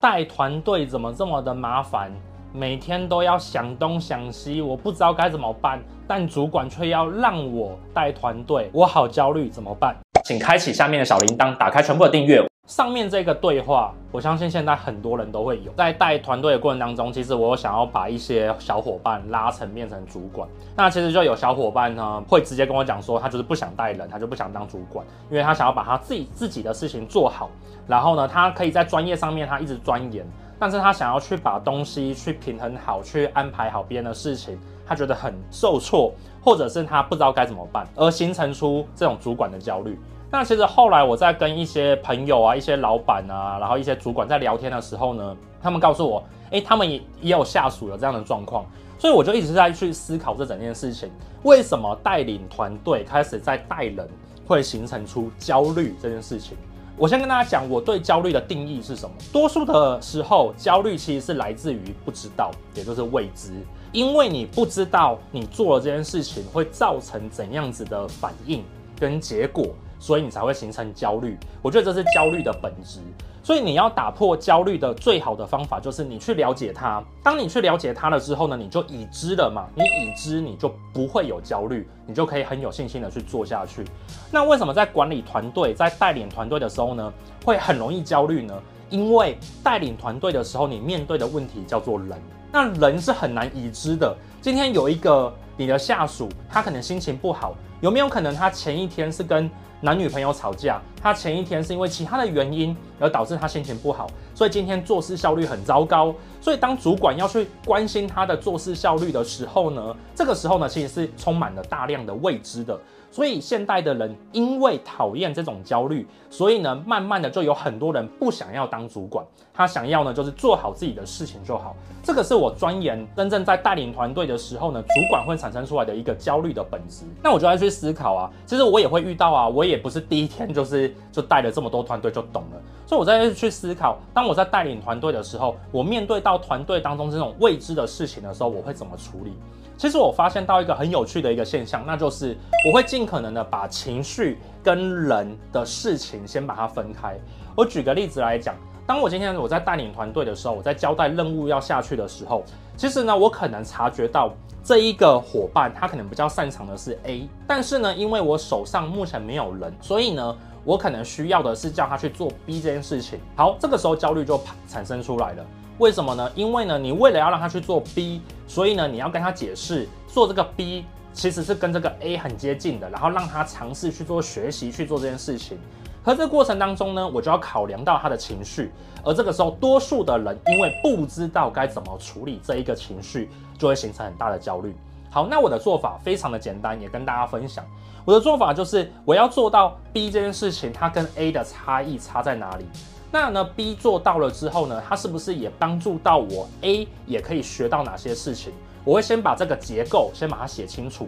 [0.00, 2.12] 带团队怎么这么的麻烦？
[2.52, 5.82] 每天都要想东想西，我不知道该怎么办。
[6.06, 9.96] 但主管却要让我带团队，我好焦虑，怎么办？
[10.24, 12.40] 请开启下面的小铃铛，打开全部的订阅。
[12.68, 15.72] 上面这个对话，我相信现在很多人都会有。
[15.72, 20.46] 在带团队的过程当中，其实我想要把一些小伙伴拉成变成主管。
[20.76, 27.48] 那其实就有小伙伴呢，会直接跟我讲说，他就是不想带人，他就不想当主管，因为他想要把他自己自己的事情做好。
[27.86, 30.26] 然后呢，他可以在专业上面他一直钻研，
[30.58, 36.12] 但是他想要去把东西去平衡好，去安排好别人的事情，他觉得很受挫，
[36.44, 39.98] 或者是他不知道该怎么办，而形成出这种主管的焦虑。
[40.30, 48.66] 那其实后来我在跟一些朋友啊、一些老板啊，然后一些主管在聊天的时候呢，他们告诉我，诶，他们也也有下属有这样的状况，
[48.98, 51.10] 所以我就一直在去思考这整件事情，
[51.44, 54.06] 为什么带领团队开始在带人
[54.46, 56.58] 会形成出焦虑这件事情？
[56.98, 59.14] 我先跟大家讲，我对焦虑的定义是什么？
[59.32, 63.52] 多数的时候，焦虑其实是来自于不知道，也就是未知，
[63.92, 68.62] 因为你不知道你做了这件事情会造成怎样子的反应
[69.00, 69.68] 跟结果。
[69.98, 73.00] 所以你才会形成焦虑，我觉得这是焦虑的本质。
[73.42, 77.02] 所以你要打破焦虑的最好的方法，就是你去了解它。
[77.22, 83.84] 当你去了解它了之后呢，你就已知了嘛，你已知你就不会有焦虑，你就可以很有信心的去做下去。
[84.30, 87.12] 那为什么在管理团队、在带领团队的时候呢，
[87.44, 88.54] 会很容易焦虑呢？
[88.90, 92.20] 因为带领团队的时候，你面对的问题叫做人，
[92.52, 94.14] 那人是很难已知的。
[94.42, 99.48] 今天有一个你的下属，他可能心情不好，有没有可能他前一天是跟
[99.80, 106.12] 男女朋友吵架，他前一天是因为其他的原因而导致他心情不好，所以今天做事效率很糟糕。
[106.40, 112.78] 所以当主管要去关心他的做事效率的时候呢，这个时候呢，其实是充满了大量的未知的。
[113.10, 121.74] 所以现代的人因为讨厌这种焦虑，所以呢，慢慢的就有很多人不想要当主管，他想要呢就是做好自己的事情就好。
[122.02, 127.04] 这个是我钻研真正在带领团队的时候呢，主管会产生出来的一个焦虑的本质。
[127.22, 132.60] 那我就要去思考啊，其实我也会遇到啊，我也不是第一天就是就带了这么多团队就懂了。
[132.86, 139.32] 所以我在去思考，当我在带领团队的时候，我面对到团队当中这种未知的事情的时候，我会怎么处理？
[139.76, 142.36] 其实我发现到一个很有趣的一个现象，那就是
[142.68, 147.16] 我会尽可能的把情绪跟人的事情先把它分开。
[147.54, 148.56] 我举个例子来讲，
[148.86, 152.42] 当我今天我在带领团队的时候，我在交代任务要下去的时候，
[152.78, 163.18] 其实呢，我可能察觉到这一个伙伴他可能比较擅长的是 A，但是呢，因为我手上目前没有人，所以呢，我可能需要的是叫他去做 B 这件事情。
[163.34, 165.44] 好，这个时候焦虑就产生出来了。
[165.78, 166.30] 为什么呢？
[166.36, 175.58] 因为呢，你为了要让他去做 B，所以呢，你要跟他解释，做这个 B 其实是跟这个 A 很接近的，然后让他尝试去做学习去做这件事情。
[176.08, 178.72] 可这过程当中呢，我就要考量到他的情绪，
[179.04, 184.74] 而这个时候，多数的人因为不知道该怎么处理这一个情绪，就会形成很大的焦虑。
[185.10, 187.62] 好，那我的做法非常的简单，也跟大家分享。
[188.06, 192.64] 我的做法就是，我要做到 B 这件事情，它跟 A 的差异差在哪里？
[193.12, 198.54] 那呢，B 做到了之后呢，它是不是也帮助到我 A 也可以学到哪些事情？
[198.82, 201.06] 我会先把这个结构先把它写清楚，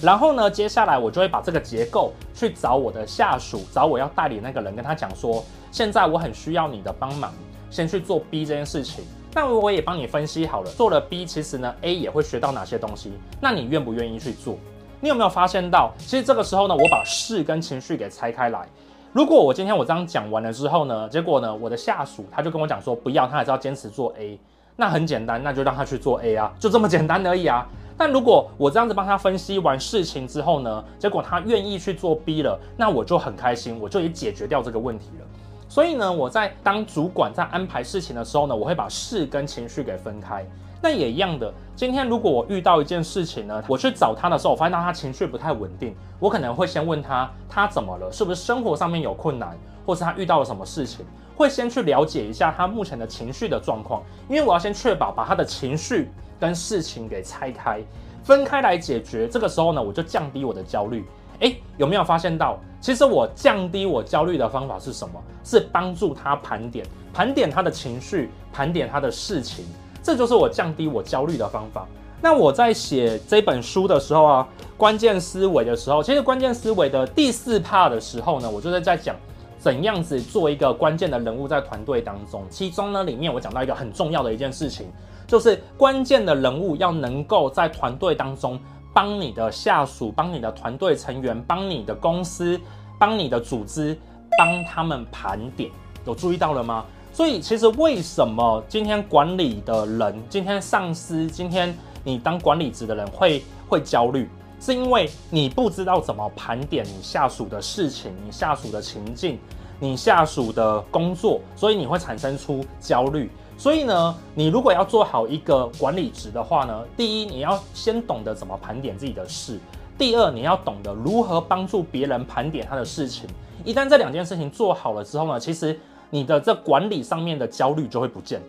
[0.00, 7.32] 然后呢，接下来我就会把这个结构去找我的下属，找我要代理那个人，跟他讲说，现在我很需要你的帮忙，
[7.70, 9.04] 先去做 B 这件事情。
[9.32, 13.12] 那我也帮你分析好了，做了 B，其实呢，A 也会学到哪些东西？
[13.40, 14.56] 那你愿不愿意去做？
[15.00, 18.66] 你有没有发现到，其实这个时候呢，我把事跟情绪给拆开来。
[19.12, 24.38] 如果我今天我这样讲完了之后呢，结果呢，我的下属他就跟我讲说不要，他还是要坚持做 A，
[24.76, 27.66] 那很简单，那就让他去做 A 啊，就这么简单而已啊。
[27.96, 35.26] 但如果我这样子帮他分析完事情之后呢，结果他愿意去做 B 了，那我就很开心，我就也解决掉这个问题了。
[35.68, 40.44] 所以呢，我在当主管在安排事情的时候呢，我会把事跟情绪给分开。
[40.82, 48.12] 那也一样的，今天如果我遇到一件事情呢，我去找他的时候，我发现到他情绪不太稳定，我可能会先问他，他怎么了？
[48.12, 49.56] 是不是生活上面有困难，
[49.86, 51.06] 或是他遇到了什么事情？
[51.36, 57.80] 会先去了解一下他目前的情绪的状况，因为我要先确保把他的情绪跟事情给拆开，
[58.22, 59.26] 分开来解决。
[59.26, 61.04] 这个时候呢，我就降低我的焦虑。
[61.40, 65.20] 诶，有没有发现到，其实我降低我焦虑的方法是什么？
[65.42, 69.64] 是帮助他盘点，盘点他的情绪，盘点他的事情。
[70.02, 71.86] 这就是我降低我焦虑的方法。
[72.20, 79.16] 那我在写这本书的时候啊，关键思维的时候，其实关键思维的第四 part 的时候呢，我就是在讲
[79.64, 82.44] 怎样子做一个关键的人物在团队当中。
[82.50, 84.88] 其中呢，里面我讲到一个很重要的一件事情，
[85.26, 88.60] 就是关键的人物要能够在团队当中
[88.92, 92.60] 帮你的下属、帮你的团队成员、帮你的公司、
[92.98, 93.98] 帮你的组织、
[94.38, 95.70] 帮他们盘点。
[96.04, 96.84] 有注意到了吗？
[97.10, 101.74] 所以其实为什么今天管理的人，今天上司，今天
[102.04, 104.28] 你当管理职的人会会焦虑，
[104.64, 109.38] 是因为你不知道怎么盘点你下属的事情，你下属的情境，
[109.78, 113.30] 你下属的工作，所以你会产生出焦虑。
[113.58, 119.60] 所以呢，你如果要做好一个管理职的话呢，第一，你要先懂得怎么盘点自己的事。
[119.98, 123.28] 第二，你要懂得如何帮助别人盘点他的事情。
[123.66, 125.78] 一旦这两件事情做好了之后呢，其实
[126.08, 128.40] 你的这管理上面的焦虑就会不见。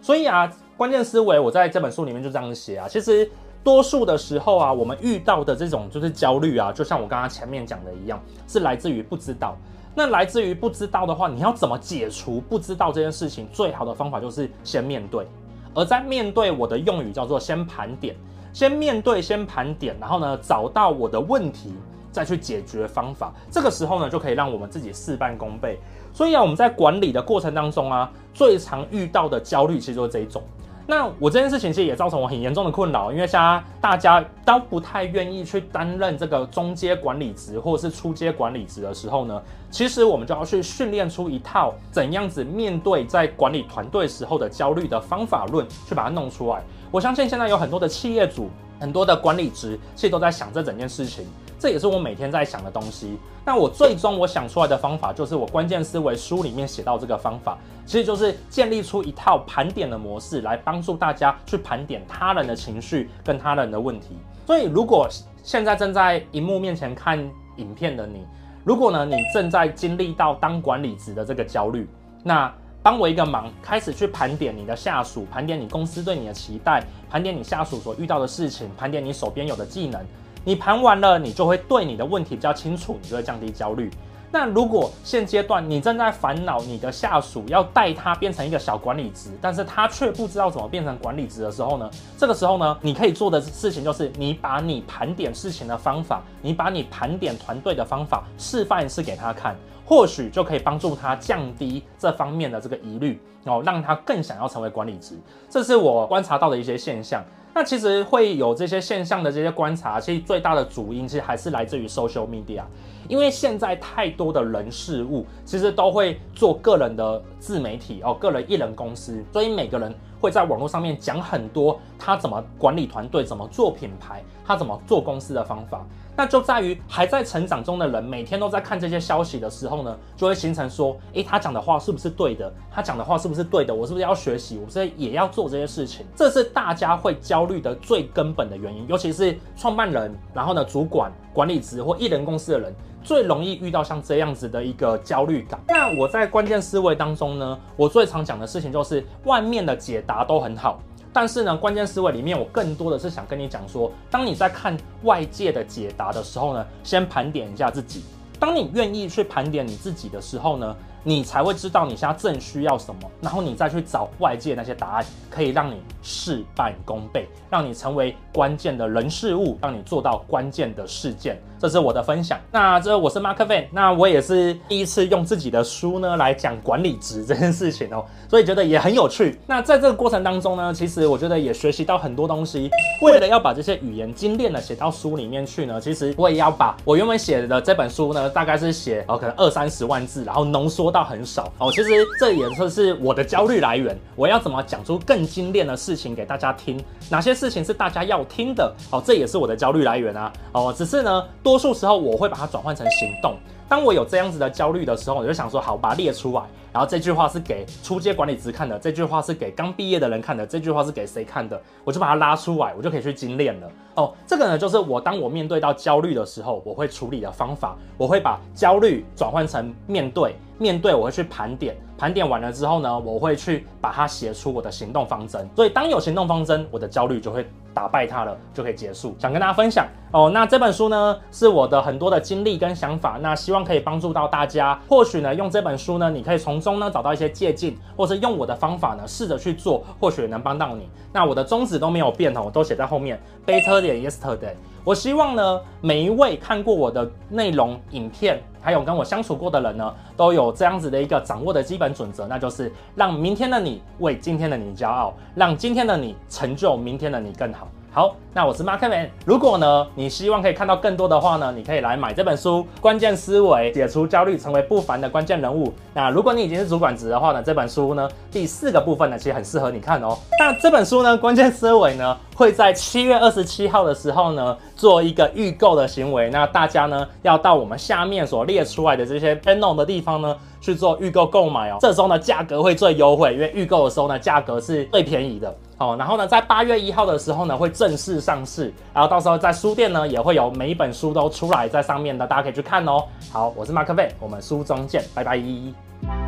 [0.00, 2.86] 所以啊，关键思维我在这本书里面就这样写啊。
[2.88, 3.28] 其实
[3.64, 9.56] 多数的时候啊，我们遇到的这种就是焦虑啊，就像我刚刚前面讲的一样，是来自于不知道。
[9.96, 13.48] 那来自于不知道的话，你要怎么解除不知道这件事情？
[13.52, 15.26] 最好的方法就是先面对。
[15.72, 18.14] 而在面对，我的用语叫做先盘点。
[18.52, 21.74] 先面对，先盘点，然后呢，找到我的问题，
[22.12, 23.32] 再去解决方法。
[23.50, 25.80] 这个时候呢，就可以让我们自己事半功倍。
[26.12, 30.42] 所以啊，我们在管理的过程当中啊，最常遇到的焦虑其实就是这一种。
[30.86, 46.62] 那我这件事情其实也造成我很严重的困扰，因为现在大家都不太愿意去担任这个中阶管理职或者是初阶管理职的时候呢，其实我们就要去训练出一套怎样子面对在管理团队时候的焦虑的方法论，去把它弄出来。
[46.90, 51.26] 我相信现在有很多的企业主，很多的管理职，其实都在想这整件事情。
[51.64, 53.16] 这也是我每天在想的东西。
[53.42, 57.56] 那我最终我想出来的方法，就是我关键思维书里面写到这个方法，
[57.86, 64.08] 其实就是建立出一套盘点的模式，来帮助大家去盘点他人的情绪跟他人的问题。
[64.46, 65.08] 所以，如果
[65.42, 67.18] 现在正在荧幕面前看
[67.56, 68.26] 影片的你，
[68.62, 71.88] 如果呢你正在经历到当管理职的这个焦虑，
[72.22, 72.52] 那
[72.82, 80.04] 帮我一个忙，开始去盘点你的下属，盘点你公司对你的期待，盘点你下属所遇到的事情，盘点你手边有的技能。
[80.44, 83.90] 你盘完了，你就会对你的问题比较清楚，你就会降低焦虑。
[84.30, 91.88] 那如果现阶段你正在烦恼你的下属要带他变成一个小管理职，但是他却不知道怎么变成管理职的时候呢？
[92.18, 99.56] 这个时候呢，你可以做的事情就是你把你盘点事情的方法，你把你盘点团队的方法示范一次给他看，
[99.86, 105.16] 或许就可以帮助他降低这方面的这个疑虑哦，让他更想要成为管理职。
[105.48, 107.22] 这是我观察到的一些现象。
[107.54, 112.62] 那其实会有这些现象的这些观察，其实最大的主因其实还是来自于 social media，
[113.08, 125.84] 因为现在太多的人事物其实都会做个人的自媒体哦，个人艺人公司，所以每个人会在网络上面讲很多他怎么管理团队、怎么做品牌、他怎么做公司的方法。
[126.16, 132.52] 那就在于还在成长中的人，每天都在看这些消息的时候呢，就会形成说，诶，他讲的话是不是对的？
[132.70, 133.74] 他讲的话是不是对的？
[133.74, 134.56] 我是不是要学习？
[134.64, 136.06] 我是不是也要做这些事情？
[136.14, 142.72] 这是大家会焦虑的最根本的原因，尤其是创办人，然后呢，主管、管理职或艺人公司的人，
[143.04, 145.60] 最容易遇到像这样子的一个焦虑感。
[145.68, 150.80] 那我在关键思维当中呢，我最常讲的事情就是，外面的解答都很好。
[151.12, 158.02] 但是呢，关键思维里面，我更多的是想跟你讲说，当你在看外界的解答的时候呢，先盘点一下自己。
[158.40, 171.38] 当你愿意去盘点你自己的时候呢，你才会知道你现在正需要什么，然后你再去找外界那些答案，可以让你事半功倍，让你成为关键的人事物，让你做到关键的事件。
[171.60, 172.38] 这是我的分享。
[172.50, 179.38] 那这我是 Mark Van，那我也是第一次用自己的书呢来讲管理职这件事情哦，所以觉得也很有趣。
[179.46, 182.70] 那在这个过程当中呢，其实我觉得也学习到很多东西。
[183.00, 190.93] 为了要把这些语言精炼的写到书里面去呢，其实我也要把我原本写的这本书呢，大概是写哦可能二三十万字，然后浓缩。
[190.94, 193.98] 到很少哦，其实这也算是我的焦虑来源。
[194.14, 196.80] 我要怎么讲出更精炼的事情给大家听？
[197.10, 198.72] 哪些事情是大家要听的？
[198.92, 200.32] 哦，这也是我的焦虑来源啊。
[200.52, 203.34] 哦，只是呢，多数时候我会把它转换成行动。
[203.68, 206.42] 当我有这样子的焦虑的时候，我就想说，好，把它列出来。
[206.72, 211.60] 然后这句话是给初阶管理职看的，这句话是给刚毕业的人看的，这句话是给谁看的？
[211.82, 213.68] 我就把它拉出来，我就可以去精炼了。
[213.96, 217.76] 哦，这个呢，就是我当我面对到焦虑的时候，我会处理的方法。
[217.96, 220.36] 我会把焦虑转换成面对。
[220.58, 225.48] 面对我会去盘点，盘点完了之后呢，我会去把它写出我的行动方针。
[225.56, 229.16] 所以当有行动方针，我的焦虑就会打败它了，就可以结束。
[229.18, 234.78] 想跟大家分享哦，那这本书呢是我的很多的经历跟想法，那希望可以帮助到大家。
[234.88, 240.88] 或许呢用这本书呢，你可以从中呢找到一些借鉴，或者用我的方法呢试着去做，或许能帮到你。
[241.12, 244.54] 那我的宗旨都没有变哦，我都写在后面，Better than yesterday。
[244.84, 248.40] 我希望呢每一位看过我的内容影片。
[248.60, 257.68] 还有跟我相处过的人呢，都有这样子的一个掌握的基本准则，那就是让明天的你为今天的你骄傲，让今天的你成就明天的你更好。
[257.94, 259.08] 好，那我是马克 man。
[259.24, 265.68] 如果呢，你希望可以看到更多的话呢，你可以来买这本书《关键思维：解除焦虑，成为不凡的关键人物》。
[265.94, 270.18] 那如果你已经是主管职的话呢，这本书呢，第四个部分呢，其实很适合你看哦。
[270.40, 276.28] 那这本书呢，《关键思维》呢，会在七月二十七号的时候呢，做一个预购的行为。
[276.30, 281.76] 那大家呢，要到我们下面所列出来的这些 panel 的地方呢，去做预购购买哦。
[281.80, 285.54] 这时候呢，价格会最优惠，因为预购的时候呢，价格是最便宜的。
[285.84, 293.04] 哦，然后呢，在八月一号的时候呢，会正式上市，然后到时候在书店呢，也会有每一本书都出来在上面的，大家可以去看哦。
[293.30, 296.23] 好，我是马克贝，我们书中见，拜拜。